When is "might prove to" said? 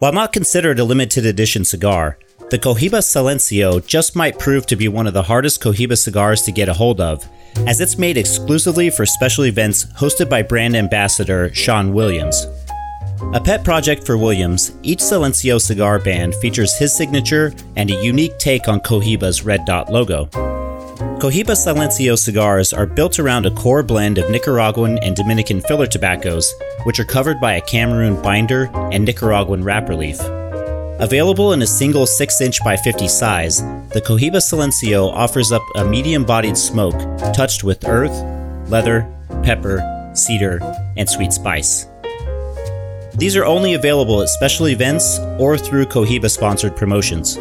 4.14-4.76